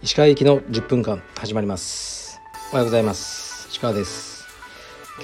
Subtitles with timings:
[0.00, 2.40] 石川行きの10分間始まります。
[2.70, 3.66] おはようございます。
[3.70, 4.46] 石川です。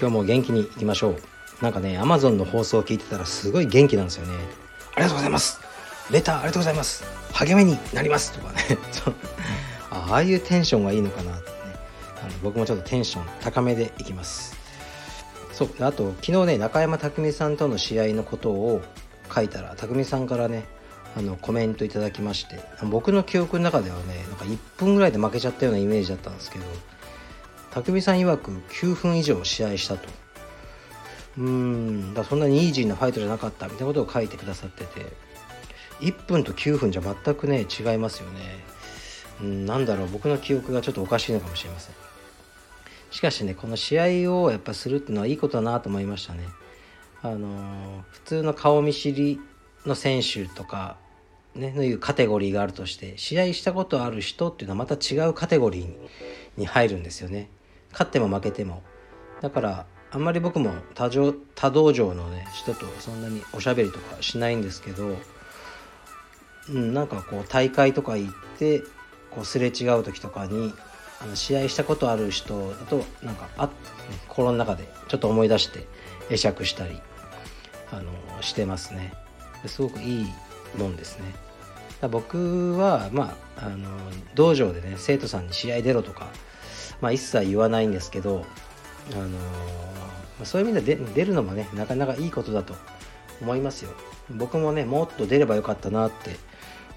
[0.00, 1.16] 今日も元気にいきましょう。
[1.62, 4.34] なんかね Amazon の放送を聞いてたらすごい元気なんですよね。
[4.96, 5.60] ありがとうございます。
[6.10, 7.04] レターありがとうございます。
[7.34, 8.32] 励みになります。
[8.32, 8.58] とかね。
[9.90, 11.56] ああいうテンションがいいのかなってね。
[12.24, 14.57] あの僕もちょっとテンション高めでいきます。
[15.58, 18.80] そうあと昨日ね中山匠さんとの試合のことを
[19.34, 20.68] 書いたら匠さんからね
[21.16, 26.64] あのコメントいただきまして僕の記憶の中ではねなんか1分ぐらいで負けちゃったようなイメージだったんですけど
[27.72, 30.08] 匠さん曰く9分以上試合したと。
[31.38, 35.06] うーんだそんなにイージーなファイトじゃなかったみたいなことを書いてくださってて
[36.00, 38.40] 1分と9分じゃ全くね違いますよね。
[39.40, 42.07] うんなんだろう僕の記憶がちょっとおかしいのかもしれません。
[43.10, 46.48] しかしねこの試合をやっぱするっていうのはいいことだなと思いましたね。
[47.20, 49.40] あの、普通の顔見知り
[49.86, 50.96] の選手とか
[51.54, 55.96] ねのいうカテゴリーがあるとして試合したことある人っていうのはまた違うカテゴリー
[56.56, 57.48] に入るんですよね。
[57.92, 58.82] 勝っても負けても。
[59.40, 61.10] だからあんまり僕も多
[61.54, 65.16] 多道場のね人とそんなにおしゃべりとかしないんですけど、
[66.70, 68.82] うん、なんかこう大会とか行って
[69.30, 70.72] こうすれ違う時とかに
[71.20, 73.70] あの試合したことある人だとなんかあ
[74.28, 75.86] 心の中でちょっと思い出して
[76.28, 77.00] 会釈したり
[77.90, 79.12] あのしてますね。
[79.66, 80.26] すごくいい
[80.76, 81.34] もんですね。
[82.08, 83.88] 僕はまああの
[84.36, 86.28] 道場でね生徒さんに試合出ろとか、
[87.00, 88.44] まあ、一切言わないんですけど
[89.12, 92.76] あのそういう意味で出るのもねなかなかいいことだと
[93.40, 93.90] 思いますよ。
[94.30, 96.36] 僕もねもっと出ればよかったなって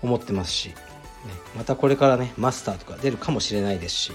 [0.04, 0.76] 思ってますし、
[1.56, 4.14] またこれからねマスターとか出るかもしれないですし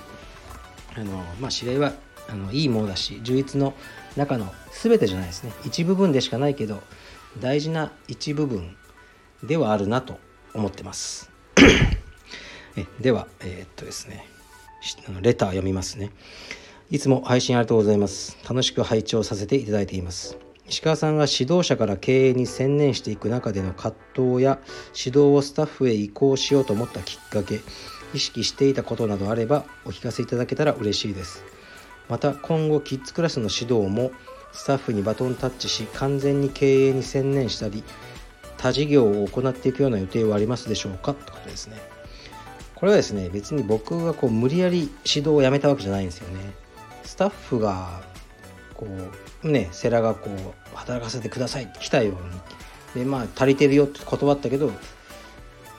[0.97, 1.93] あの、まあ、試合は
[2.29, 3.75] あのいいものだし充実の
[4.17, 5.53] 中の全てじゃないですね。
[5.65, 6.83] 一部分でしかないけど
[7.41, 8.77] 大事な一部分
[9.43, 10.19] ではあるなと
[10.55, 11.31] 思ってます。
[12.77, 14.27] えではえー、っとですね。
[15.21, 16.11] レター読みますね。
[16.91, 18.37] いつも配信ありがとうございます。
[18.49, 20.46] 楽しく拝聴させていただいています。
[20.69, 24.59] 石川さんが指導者から経営に専念していく中での葛藤や
[24.97, 27.61] 指導をスタッフへ移行しようと思ったきっかけ
[28.15, 31.45] 意識していたことなどあればお聞かせいただけたら嬉しいです。
[32.09, 34.13] また今後キッズクラスの指導も
[34.53, 37.83] スタッフにバトンタッチし完全に経営に専念したり
[38.57, 41.13] 他事業を行っていくような予定はありますでしょうか？
[41.13, 41.77] ってことですね。
[42.75, 46.41] これはですね別に僕がこう無理やり指導をやめたわけじゃないんですよね。
[47.05, 48.03] スタッフが
[48.77, 48.87] こ
[49.43, 52.11] うね世良がこう働かせてくださいって来たよ
[52.95, 53.05] うに。
[53.05, 54.71] でまあ足りてるよって断ったけど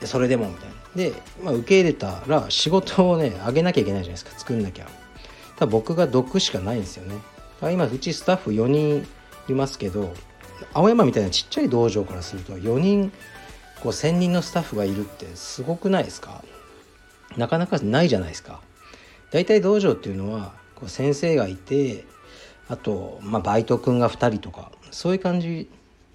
[0.04, 0.74] それでもみたいな。
[0.94, 4.86] で、まあ、受け入れたら仕事をねあげなきゃいけないじゃないですか作んなきゃ。
[5.56, 7.16] ただ僕が毒しかないんですよね。
[7.72, 9.06] 今うちスタッフ4人
[9.48, 10.14] いますけど
[10.72, 13.10] 青山みたいなちっちゃい道場からすると4人
[13.80, 16.42] こう1,000人のスタッフがいるってすごくないですか？
[17.36, 18.60] なかなかないじゃないですか。
[19.30, 22.04] 大体道場っていうのはこう先生がいて
[22.68, 25.68] あと、まあ、バイト君が2人とかそういう感じ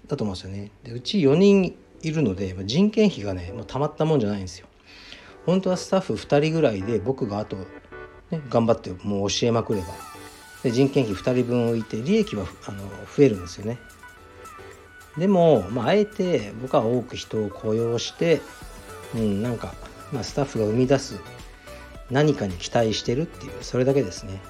[0.06, 0.70] だと思うんですよね。
[0.84, 4.66] でうち4人いるので人件費がねもうたまったもんじゃないんですよ。
[5.46, 7.56] 本当はスタッフ2人ぐらいで僕があと、
[8.30, 9.88] ね、頑張ってもう教えまくれば。
[10.62, 12.82] で人件費2人分置いて利益はあの
[13.16, 13.78] 増えるんですよね。
[15.18, 18.40] でも、まあ、あえて僕は多く人を雇用して、
[19.14, 19.74] うん、なんか、
[20.12, 21.20] まあ、スタッフが生み出す
[22.10, 24.40] 何かに期待してるっていうそれだけですね。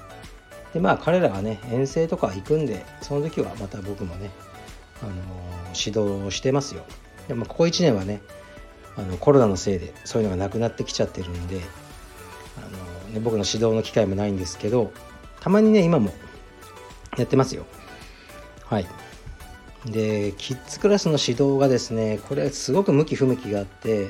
[0.75, 4.29] でまあ彼らがね遠征とか行くんでその時はまた僕もね、
[5.01, 6.83] あのー、指導してますよ。
[7.29, 8.21] でもここ1年はね
[8.97, 11.61] あのコロナのせいでそういうのがなくなってきちゃってるんで、
[12.57, 14.91] あのー、ね、僕の指導の機会もないんですけど
[15.39, 16.11] たまにね今も
[17.17, 17.65] やってますよ。
[18.65, 18.87] はい。
[19.85, 24.09] でキッズクラスの指導がですねこれすごく向き不向きがあって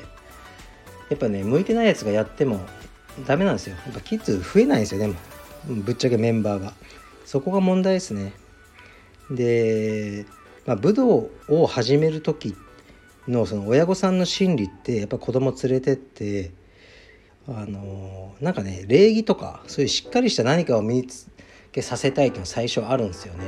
[1.10, 2.58] やっぱね向いてないやつがやっても
[3.24, 3.76] ダメなんですよ。
[3.86, 5.14] やっぱキッズ増えないんですよね
[5.68, 6.72] ぶっちゃけメンバーが。
[7.24, 8.32] そこが問題ですね。
[9.30, 10.26] で、
[10.64, 12.56] まあ、武道を始める時
[13.28, 16.52] のその親御さんの心理ってやっぱ子供連れてって
[17.48, 21.28] あのなんかね礼儀とかそういうしっかりした何かを身につ
[21.72, 23.44] けさせたいっていうのは最初あるんですよね。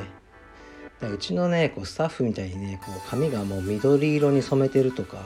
[1.01, 5.19] うちのねこうスタッフみたいにねこう髪がもう緑色に染めてるとか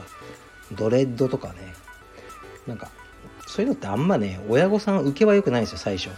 [0.71, 1.55] ドレッドとかね。
[2.67, 2.91] なんか
[3.47, 6.11] そういうのってあんまね親御さん受けは良くないんですよ最初。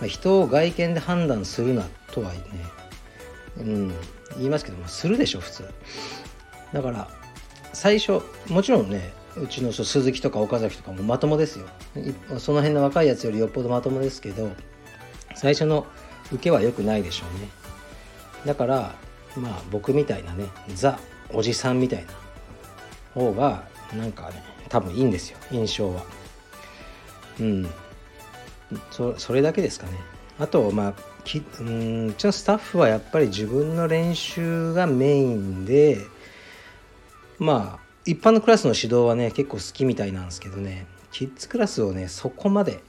[0.00, 2.40] まあ、人を外見で判断するなとはね、
[3.58, 3.88] うん、
[4.36, 5.64] 言いますけどもするでしょ普通。
[6.72, 7.08] だから
[7.72, 11.66] 最初もちろんねうちの鈴木とか岡崎とかもまともですよ。
[12.38, 14.50] その辺の若いやつよりよっぽどまともですけど
[15.34, 15.86] 最初の
[16.32, 17.48] 受けは良くないでしょうね。
[18.46, 18.94] だから
[19.36, 20.98] まあ僕みたいなねザ
[21.32, 22.12] おじさんみたいな
[23.14, 26.04] 方がなんかね多分いいんですよ印象は。
[27.38, 27.70] うん。
[28.90, 29.92] そそれだけですかね。
[30.38, 30.94] あとまあ
[31.24, 35.98] きうんうちのスタッフはやっぱり自分の練習がメインで
[37.38, 40.86] まあ一般のクラスの指導はね結構好きみたいなんですけどね。
[41.12, 42.80] キッズクラスをねそこまで好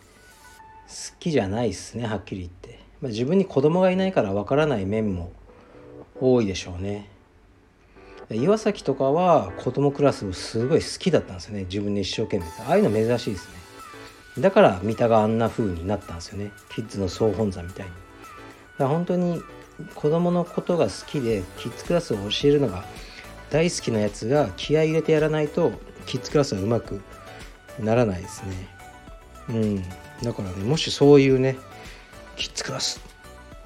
[1.20, 5.32] きじゃないですねはっきり言って、まあ、自分に子供がいないからわからない面も
[6.20, 7.10] 多いでしょうね。
[8.30, 11.64] 岩崎とかは子供クラスをすごい好きだったんですよね。
[11.64, 12.46] 自分で一生懸命。
[12.66, 13.61] ああいうの珍しいですね。
[14.38, 16.52] だから三田があんな風になったんですよね。
[16.70, 17.92] キッズの総本山みたいに。
[17.92, 19.42] だから本当に
[19.96, 22.86] 子供のことが好きでキッズクラスを教えるのが
[23.50, 25.74] 大好きなやつが気合入れてやらないと
[26.06, 27.02] キッズクラスはうまく
[27.80, 28.68] ならないですね。
[29.50, 29.84] うん。
[30.24, 31.58] だからねもしそういうね
[32.38, 33.02] キッズクラス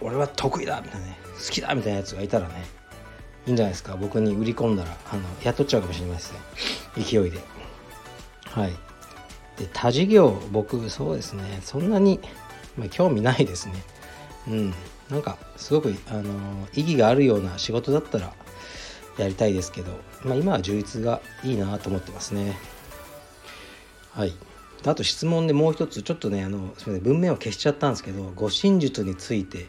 [0.01, 2.65] 俺は得意だみたいなね好きだみたいなやつがいたらね
[3.45, 3.95] いいんじゃないですか。
[3.97, 6.37] 僕に売り込んだらあの雇っちゃうかもしれません
[7.03, 7.39] 勢いで。
[8.45, 8.73] はい。
[9.57, 11.59] で他事業僕そうですね。
[11.63, 12.19] そんなに、
[12.77, 13.73] まあ、興味ないですね。
[14.47, 14.73] うん。
[15.09, 18.33] なんかすごくあの意義があるような仕事だったら
[19.17, 19.91] やりたいですけど、
[20.23, 22.57] まあ、今は充実がいいなと思ってますね。
[24.11, 24.33] はい。
[24.85, 29.67] あと質問でもう一つちょっとねあのすみません文面を消しちゃったんですけど護身術について、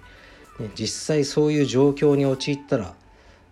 [0.58, 2.94] ね、実際そういう状況に陥ったら、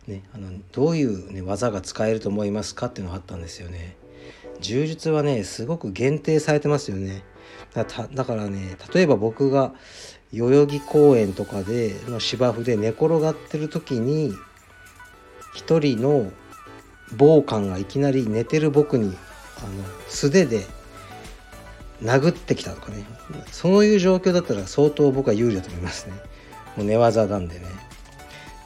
[0.07, 3.97] ね、あのどういう、ね、技が使えると思いますかっていうのがあったんですよね。
[4.65, 7.23] 柔術はねすごく限定されてますよね。
[7.75, 7.85] だ
[8.25, 9.75] からね例えば僕が
[10.33, 14.33] 代々木公園とかでの芝生で寝転がってる時に
[15.55, 16.33] 一人の
[17.17, 19.17] 暴漢がいきなり寝てる僕に
[19.59, 20.67] あの素手で
[22.03, 23.05] 殴ってきたとかね。
[23.51, 26.13] そういう状況だったら相当僕は有利だと思いますね。
[26.77, 27.67] もう寝技なんでね。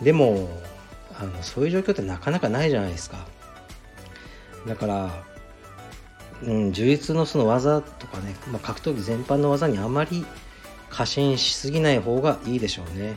[0.00, 0.48] でも
[1.18, 3.26] あのそういう状況ってなかなかないじゃないですか。
[4.66, 5.24] だから
[6.44, 10.25] うん、充実のその技とかね、まあ、格闘技全般の技にあまり
[10.90, 13.17] 過信しすぎない方がいいでしょうね。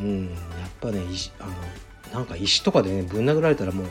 [0.00, 0.36] うん、や
[0.66, 1.02] っぱね
[1.40, 1.52] あの
[2.14, 3.86] なんか石とかでねぶん殴られたらもう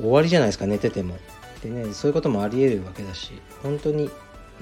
[0.00, 1.18] 終わりじゃないですか寝てても。
[1.62, 3.32] でねそういうこともありえるわけだし
[3.62, 4.10] 本当に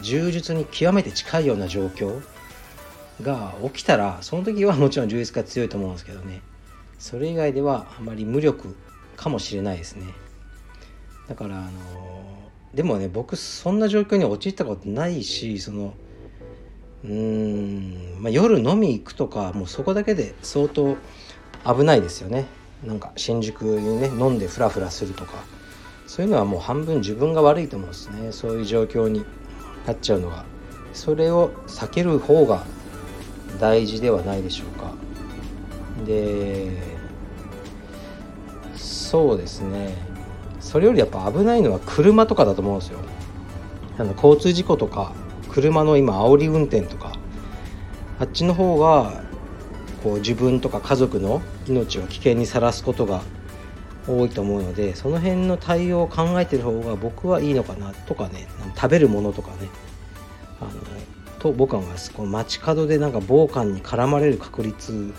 [0.01, 2.23] 柔術に極めて近いような状況
[3.23, 6.41] が起きたらその時はもちろん充実が強いと思うんですけどね
[6.99, 8.75] それ以外ではあまり無力
[9.17, 10.07] かもしれないですね。
[11.29, 12.36] だからあの
[12.77, 15.95] でもね僕そんな状況に陥ったことないしその
[17.05, 20.97] うーん、まあ、夜飲み行くとかもうそこだけで相当
[21.65, 22.47] 危ないですよね。
[22.85, 25.57] なんか新宿にね飲んでフラフラするとか。
[26.07, 28.31] そういうのはもう半分自分が悪いと思うんですね。
[28.31, 29.25] そういう状況に
[29.87, 30.45] なっちゃうのが
[30.93, 32.65] それを避ける方が
[33.59, 34.95] 大事ではないでしょうか。
[36.07, 36.71] で
[38.77, 39.97] そうですね
[40.61, 42.99] それよりやっぱ危ないのは車とかだと思うんですよ
[43.99, 45.13] あの交通事故とか
[45.51, 47.13] 車の今煽り運転とか
[48.19, 49.25] あっちの方が
[50.03, 53.23] こう自分とか家族の命を危険にさらすことが
[54.07, 59.69] 多いと思うのでその辺の対応を考えてる方が僕はいいのかなとかね食べるものとかね
[60.61, 60.71] あの
[61.39, 65.13] と僕は思いますこの街角でなんか暴漢に絡まれる確率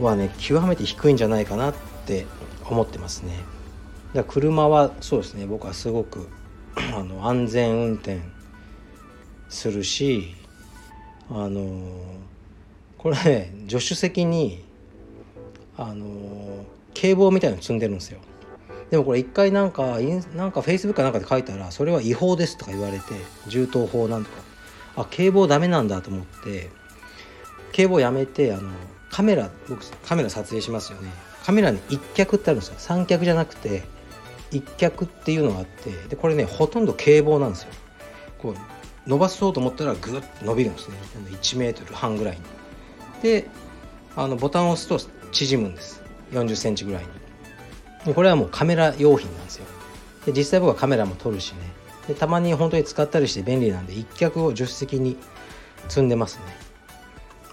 [0.00, 1.74] はね極めて低いんじゃないかなっ
[2.06, 2.26] て
[2.68, 3.55] 思ってますね。
[4.14, 6.28] だ車はそうですね僕はすごく
[6.94, 8.20] あの安全運転
[9.48, 10.34] するし
[11.30, 11.90] あの
[12.98, 14.64] これね助手席に
[15.76, 18.20] あの警棒みたいの積んでるんですよ。
[18.90, 19.98] でもこれ一回なんか
[20.34, 23.04] なんかフェイスブックかなんかで書いたらそれは違法ですとか言われて
[23.48, 24.46] 銃刀法なんとか。
[24.96, 26.70] あ警棒ダメなんだと思って
[27.72, 28.70] 警棒やめてあの
[29.10, 31.10] カメラ僕カメラ撮影しますよね。
[31.44, 32.74] カメラに一脚ってあるんですよ。
[32.78, 33.84] 三脚じゃなくて
[34.50, 37.68] 一脚っていうのがあってでこれねほとんど警棒なんですよ。
[38.38, 40.96] こう伸ばそうと思ったらグッと伸びるんですね。
[41.30, 42.42] 1メートル半ぐらいに。
[43.22, 43.48] で
[44.16, 44.98] あのボタンを押すと
[45.32, 46.02] 縮むんです。
[46.32, 47.04] 40センチぐらい
[48.06, 48.14] に。
[48.14, 49.66] これはもうカメラ用品なんですよ。
[50.24, 51.58] で実際僕はカメラも撮るしね。
[52.08, 55.16] でたまに本当に使ったりして便利なんで一脚を助手席に
[55.88, 56.40] 積んでます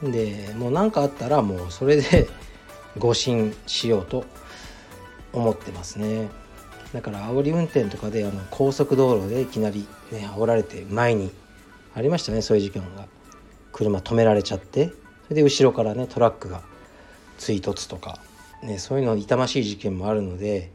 [0.01, 0.11] ね。
[0.11, 2.27] でもう何かあったらもうそれで
[2.97, 4.25] 誤進しようと
[5.31, 6.29] 思ってますね。
[6.93, 11.31] だから煽り運転とかであの高速道路でいきなりね煽られて前に
[11.95, 13.07] ありましたねそういう事件が。
[13.73, 16.61] 車止められちゃってそれで後ろからねトラックが
[17.37, 18.19] 追突とか、
[18.61, 20.65] ね、そういうの痛ましい事件もあるのでや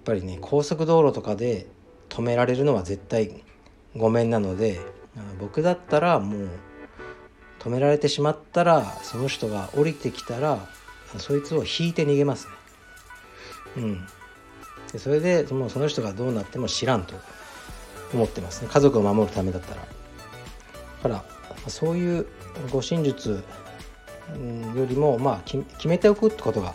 [0.00, 1.66] っぱりね高速道路とかで
[2.10, 3.42] 止められるのは絶対
[3.96, 4.80] ごめんなので
[5.40, 6.50] 僕だったらもう
[7.60, 10.68] 止められてしまったらその人が降りてきたら
[11.18, 12.52] そいつを引いて逃げますね。
[13.78, 14.06] うん。
[14.92, 17.14] でそれでそのその人がどうなっても知らんと
[18.14, 18.68] 思ってますね。
[18.72, 19.82] 家族を守るためだったら。
[19.82, 19.88] だ
[21.02, 22.26] からそういう
[22.70, 23.42] 護身術
[24.74, 26.74] よりもまあ決めておくってことが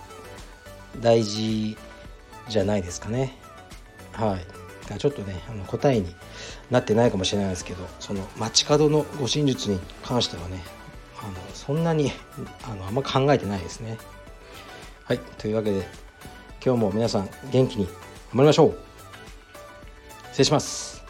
[1.01, 1.77] 大事
[2.48, 3.38] じゃないですかね。
[4.12, 5.00] はい。
[5.00, 6.13] ちょっとねあの答えに
[6.70, 10.62] なってないかもしれないですけどその街角の護身術に関してはね
[11.20, 12.12] あのそんなに
[12.70, 13.98] あのあんま考えてないですね。
[15.05, 15.20] はい。
[15.38, 15.88] というわけで
[16.65, 17.93] 今日も皆さん元気に頑
[18.36, 18.75] 張りましょう。
[20.29, 21.02] 失礼します。